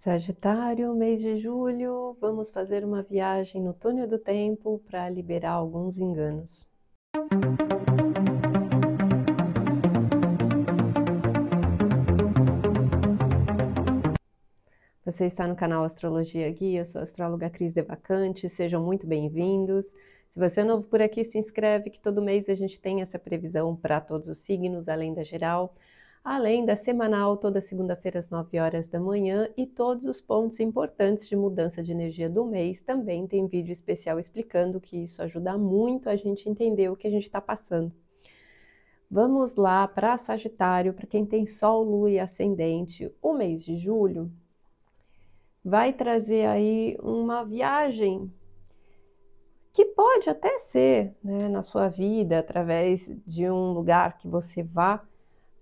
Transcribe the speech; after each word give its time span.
Sagitário, 0.00 0.94
mês 0.94 1.20
de 1.20 1.38
julho, 1.38 2.16
vamos 2.18 2.48
fazer 2.48 2.86
uma 2.86 3.02
viagem 3.02 3.60
no 3.60 3.74
túnel 3.74 4.08
do 4.08 4.18
tempo 4.18 4.82
para 4.86 5.10
liberar 5.10 5.52
alguns 5.52 5.98
enganos. 5.98 6.66
Você 15.04 15.26
está 15.26 15.46
no 15.46 15.54
canal 15.54 15.84
Astrologia 15.84 16.50
Guia, 16.50 16.80
eu 16.80 16.86
sou 16.86 17.02
a 17.02 17.04
astróloga 17.04 17.50
Cris 17.50 17.74
Devacante, 17.74 18.48
sejam 18.48 18.82
muito 18.82 19.06
bem-vindos. 19.06 19.92
Se 20.30 20.40
você 20.40 20.62
é 20.62 20.64
novo 20.64 20.84
por 20.84 21.02
aqui, 21.02 21.26
se 21.26 21.36
inscreve 21.36 21.90
que 21.90 22.00
todo 22.00 22.22
mês 22.22 22.48
a 22.48 22.54
gente 22.54 22.80
tem 22.80 23.02
essa 23.02 23.18
previsão 23.18 23.76
para 23.76 24.00
todos 24.00 24.28
os 24.28 24.38
signos, 24.38 24.88
além 24.88 25.12
da 25.12 25.22
geral 25.24 25.74
além 26.22 26.64
da 26.64 26.76
semanal 26.76 27.36
toda 27.36 27.60
segunda-feira 27.60 28.18
às 28.18 28.30
9 28.30 28.58
horas 28.58 28.86
da 28.86 29.00
manhã 29.00 29.48
e 29.56 29.66
todos 29.66 30.04
os 30.04 30.20
pontos 30.20 30.60
importantes 30.60 31.26
de 31.26 31.34
mudança 31.34 31.82
de 31.82 31.92
energia 31.92 32.28
do 32.28 32.44
mês. 32.44 32.80
Também 32.80 33.26
tem 33.26 33.46
vídeo 33.46 33.72
especial 33.72 34.20
explicando 34.20 34.80
que 34.80 35.04
isso 35.04 35.22
ajuda 35.22 35.56
muito 35.56 36.08
a 36.08 36.16
gente 36.16 36.48
entender 36.48 36.90
o 36.90 36.96
que 36.96 37.06
a 37.06 37.10
gente 37.10 37.24
está 37.24 37.40
passando. 37.40 37.92
Vamos 39.10 39.56
lá 39.56 39.88
para 39.88 40.18
Sagitário, 40.18 40.94
para 40.94 41.06
quem 41.06 41.26
tem 41.26 41.44
Sol, 41.44 41.82
Lua 41.82 42.10
e 42.10 42.20
Ascendente, 42.20 43.12
o 43.20 43.32
mês 43.32 43.64
de 43.64 43.76
julho 43.76 44.30
vai 45.64 45.92
trazer 45.92 46.46
aí 46.46 46.96
uma 47.02 47.44
viagem 47.44 48.32
que 49.72 49.84
pode 49.84 50.28
até 50.28 50.58
ser 50.58 51.14
né, 51.22 51.48
na 51.48 51.62
sua 51.62 51.88
vida 51.88 52.38
através 52.38 53.10
de 53.26 53.50
um 53.50 53.72
lugar 53.72 54.18
que 54.18 54.28
você 54.28 54.62
vá 54.62 55.04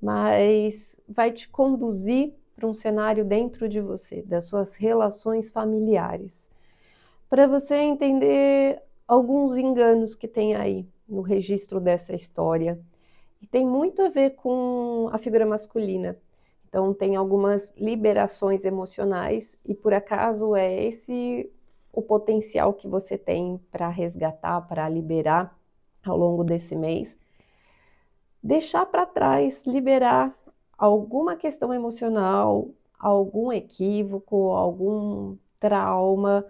mas 0.00 0.96
vai 1.08 1.32
te 1.32 1.48
conduzir 1.48 2.34
para 2.54 2.66
um 2.66 2.74
cenário 2.74 3.24
dentro 3.24 3.68
de 3.68 3.80
você, 3.80 4.22
das 4.22 4.44
suas 4.44 4.74
relações 4.74 5.50
familiares, 5.50 6.48
para 7.30 7.46
você 7.46 7.76
entender 7.76 8.82
alguns 9.06 9.56
enganos 9.56 10.14
que 10.14 10.26
tem 10.26 10.54
aí 10.54 10.86
no 11.08 11.20
registro 11.20 11.80
dessa 11.80 12.14
história. 12.14 12.78
E 13.40 13.46
tem 13.46 13.64
muito 13.64 14.02
a 14.02 14.08
ver 14.08 14.30
com 14.30 15.08
a 15.12 15.18
figura 15.18 15.46
masculina. 15.46 16.18
Então, 16.68 16.92
tem 16.92 17.16
algumas 17.16 17.68
liberações 17.76 18.64
emocionais, 18.64 19.56
e 19.64 19.74
por 19.74 19.94
acaso 19.94 20.54
é 20.54 20.84
esse 20.84 21.50
o 21.92 22.02
potencial 22.02 22.74
que 22.74 22.86
você 22.86 23.16
tem 23.16 23.58
para 23.70 23.88
resgatar, 23.88 24.60
para 24.62 24.88
liberar 24.88 25.56
ao 26.04 26.16
longo 26.16 26.44
desse 26.44 26.76
mês 26.76 27.17
deixar 28.42 28.86
para 28.86 29.06
trás, 29.06 29.62
liberar 29.66 30.34
alguma 30.76 31.36
questão 31.36 31.72
emocional, 31.74 32.70
algum 32.98 33.52
equívoco, 33.52 34.50
algum 34.50 35.36
trauma, 35.58 36.44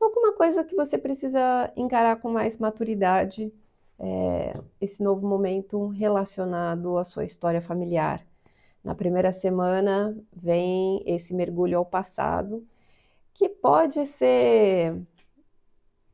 alguma 0.00 0.32
coisa 0.32 0.64
que 0.64 0.74
você 0.74 0.98
precisa 0.98 1.72
encarar 1.76 2.20
com 2.20 2.30
mais 2.30 2.58
maturidade 2.58 3.52
é, 3.98 4.54
esse 4.80 5.02
novo 5.02 5.26
momento 5.26 5.88
relacionado 5.88 6.98
à 6.98 7.04
sua 7.04 7.24
história 7.24 7.60
familiar. 7.60 8.24
Na 8.82 8.94
primeira 8.94 9.32
semana 9.32 10.16
vem 10.32 11.02
esse 11.04 11.34
mergulho 11.34 11.78
ao 11.78 11.84
passado, 11.84 12.66
que 13.34 13.48
pode 13.48 14.06
ser 14.06 14.96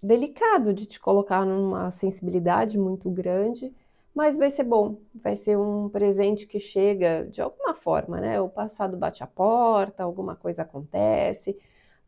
delicado 0.03 0.75
de 0.75 0.87
te 0.87 1.01
colocar 1.01 1.45
numa 1.47 1.91
sensibilidade 1.91 2.79
muito 2.79 3.11
grande, 3.11 3.75
mas 4.15 4.39
vai 4.39 4.51
ser 4.51 4.65
bom, 4.65 5.01
vai 5.15 5.37
ser 5.37 5.59
um 5.59 5.89
presente 5.89 6.47
que 6.47 6.61
chega 6.61 7.27
de 7.31 7.41
alguma 7.43 7.75
forma, 7.75 8.21
né? 8.21 8.41
O 8.41 8.49
passado 8.49 8.97
bate 8.97 9.25
a 9.25 9.27
porta, 9.27 10.05
alguma 10.05 10.37
coisa 10.37 10.63
acontece, 10.63 11.59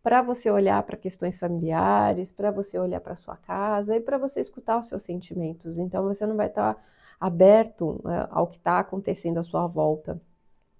para 0.02 0.22
você 0.22 0.48
olhar 0.50 0.82
para 0.84 0.96
questões 0.96 1.38
familiares, 1.38 2.30
para 2.30 2.52
você 2.52 2.78
olhar 2.78 3.00
para 3.00 3.16
sua 3.16 3.36
casa 3.36 3.96
e 3.96 4.00
para 4.00 4.18
você 4.18 4.40
escutar 4.40 4.78
os 4.78 4.88
seus 4.88 5.02
sentimentos. 5.02 5.78
Então 5.78 6.05
você 6.05 6.24
não 6.24 6.36
vai 6.36 6.46
estar 6.46 6.74
tá 6.74 6.83
aberto 7.20 8.00
né, 8.05 8.28
ao 8.30 8.46
que 8.46 8.58
está 8.58 8.78
acontecendo 8.78 9.39
à 9.39 9.42
sua 9.42 9.66
volta. 9.66 10.20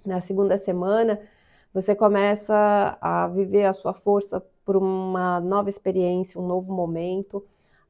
Na 0.05 0.21
segunda 0.21 0.57
semana, 0.59 1.21
você 1.75 1.95
começa 1.95 2.97
a 3.01 3.27
viver 3.29 3.65
a 3.65 3.73
sua 3.73 3.95
força 3.95 4.41
por 4.65 4.77
uma 4.77 5.41
nova 5.41 5.69
experiência, 5.71 6.41
um 6.41 6.47
novo 6.47 6.73
momento 6.73 7.45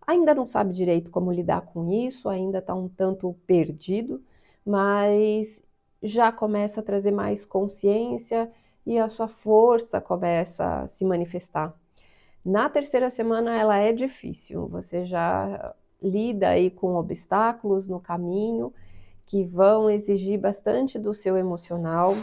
Ainda 0.07 0.35
não 0.35 0.47
sabe 0.47 0.73
direito 0.73 1.11
como 1.11 1.33
lidar 1.33 1.63
com 1.63 1.91
isso, 1.93 2.29
ainda 2.29 2.59
está 2.59 2.75
um 2.75 2.89
tanto 2.89 3.35
perdido, 3.47 4.23
mas 4.65 5.61
já 6.03 6.31
começa 6.31 6.81
a 6.81 6.83
trazer 6.83 7.11
mais 7.11 7.45
consciência 7.45 8.51
e 8.87 8.99
a 8.99 9.09
sua 9.09 9.27
força 9.27 10.01
começa 10.01 10.83
a 10.83 10.87
se 10.87 11.05
manifestar. 11.05 11.75
Na 12.45 12.69
terceira 12.69 13.11
semana 13.11 13.59
ela 13.59 13.77
é 13.79 13.93
difícil, 13.93 14.69
você 14.69 15.05
já 15.05 15.75
lida 16.01 16.51
aí 16.51 16.71
com 16.71 16.95
obstáculos 16.95 17.89
no 17.89 17.99
caminho 17.99 18.73
que 19.27 19.43
vão 19.43 19.91
exigir 19.91 20.39
bastante 20.39 20.99
do 21.01 21.13
seu 21.13 21.37
emocional, 21.37 22.15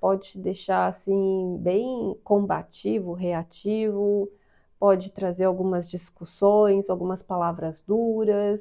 pode 0.00 0.30
te 0.30 0.38
deixar 0.38 0.86
assim 0.86 1.58
bem 1.60 2.16
combativo, 2.24 3.12
reativo, 3.12 4.30
pode 4.78 5.10
trazer 5.10 5.44
algumas 5.44 5.88
discussões, 5.88 6.88
algumas 6.90 7.22
palavras 7.22 7.82
duras. 7.86 8.60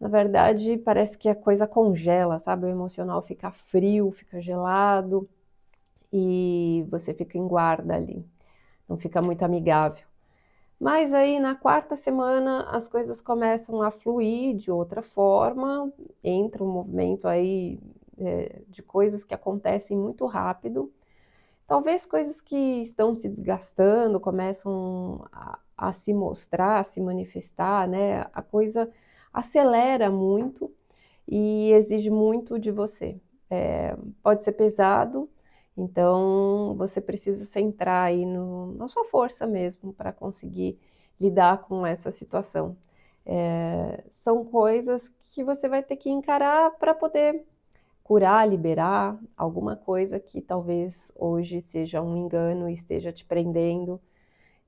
Na 0.00 0.08
verdade, 0.08 0.76
parece 0.78 1.18
que 1.18 1.28
a 1.28 1.34
coisa 1.34 1.66
congela, 1.66 2.38
sabe? 2.40 2.66
O 2.66 2.70
emocional 2.70 3.22
fica 3.22 3.50
frio, 3.52 4.10
fica 4.12 4.40
gelado 4.40 5.28
e 6.12 6.84
você 6.90 7.14
fica 7.14 7.38
em 7.38 7.46
guarda 7.46 7.94
ali. 7.96 8.24
Não 8.88 8.98
fica 8.98 9.22
muito 9.22 9.44
amigável. 9.44 10.04
Mas 10.80 11.12
aí 11.12 11.38
na 11.40 11.54
quarta 11.54 11.96
semana 11.96 12.62
as 12.70 12.88
coisas 12.88 13.20
começam 13.20 13.82
a 13.82 13.90
fluir 13.90 14.56
de 14.56 14.70
outra 14.70 15.02
forma, 15.02 15.92
entra 16.24 16.64
um 16.64 16.72
movimento 16.72 17.28
aí 17.28 17.78
é, 18.18 18.62
de 18.68 18.82
coisas 18.82 19.24
que 19.24 19.34
acontecem 19.34 19.96
muito 19.96 20.26
rápido 20.26 20.92
Talvez 21.70 22.04
coisas 22.04 22.40
que 22.40 22.56
estão 22.82 23.14
se 23.14 23.28
desgastando 23.28 24.18
começam 24.18 25.24
a, 25.30 25.56
a 25.76 25.92
se 25.92 26.12
mostrar, 26.12 26.80
a 26.80 26.82
se 26.82 27.00
manifestar, 27.00 27.86
né? 27.86 28.22
A 28.32 28.42
coisa 28.42 28.90
acelera 29.32 30.10
muito 30.10 30.68
e 31.28 31.70
exige 31.70 32.10
muito 32.10 32.58
de 32.58 32.72
você. 32.72 33.20
É, 33.48 33.96
pode 34.20 34.42
ser 34.42 34.50
pesado, 34.50 35.30
então 35.76 36.74
você 36.76 37.00
precisa 37.00 37.44
centrar 37.44 38.06
aí 38.06 38.26
no, 38.26 38.72
na 38.74 38.88
sua 38.88 39.04
força 39.04 39.46
mesmo 39.46 39.92
para 39.92 40.12
conseguir 40.12 40.76
lidar 41.20 41.58
com 41.68 41.86
essa 41.86 42.10
situação. 42.10 42.76
É, 43.24 44.02
são 44.10 44.44
coisas 44.44 45.08
que 45.30 45.44
você 45.44 45.68
vai 45.68 45.84
ter 45.84 45.94
que 45.96 46.10
encarar 46.10 46.72
para 46.78 46.94
poder 46.94 47.44
curar, 48.10 48.44
liberar 48.48 49.16
alguma 49.36 49.76
coisa 49.76 50.18
que 50.18 50.40
talvez 50.40 51.12
hoje 51.14 51.62
seja 51.62 52.02
um 52.02 52.16
engano 52.16 52.68
e 52.68 52.74
esteja 52.74 53.12
te 53.12 53.24
prendendo 53.24 54.00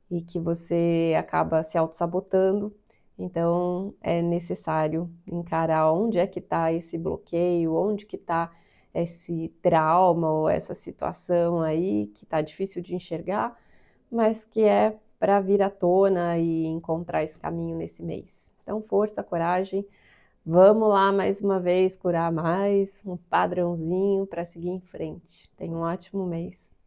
e 0.08 0.22
que 0.22 0.38
você 0.38 1.12
acaba 1.18 1.64
se 1.64 1.76
auto-sabotando. 1.76 2.72
Então 3.18 3.96
é 4.00 4.22
necessário 4.22 5.10
encarar 5.26 5.92
onde 5.92 6.18
é 6.18 6.26
que 6.28 6.38
está 6.38 6.72
esse 6.72 6.96
bloqueio, 6.96 7.74
onde 7.74 8.06
que 8.06 8.14
está 8.14 8.48
esse 8.94 9.48
trauma 9.60 10.30
ou 10.30 10.48
essa 10.48 10.72
situação 10.72 11.62
aí 11.62 12.12
que 12.14 12.22
está 12.22 12.40
difícil 12.40 12.80
de 12.80 12.94
enxergar, 12.94 13.58
mas 14.08 14.44
que 14.44 14.62
é 14.62 14.96
para 15.18 15.40
vir 15.40 15.62
à 15.62 15.68
tona 15.68 16.38
e 16.38 16.64
encontrar 16.66 17.24
esse 17.24 17.36
caminho 17.36 17.76
nesse 17.76 18.04
mês. 18.04 18.52
Então, 18.62 18.80
força, 18.82 19.20
coragem 19.20 19.84
Vamos 20.44 20.88
lá 20.88 21.12
mais 21.12 21.40
uma 21.40 21.60
vez 21.60 21.96
curar 21.96 22.32
mais 22.32 23.00
um 23.06 23.16
padrãozinho 23.16 24.26
para 24.26 24.44
seguir 24.44 24.70
em 24.70 24.80
frente. 24.80 25.48
Tenha 25.56 25.76
um 25.76 25.80
ótimo 25.82 26.26
mês. 26.26 26.71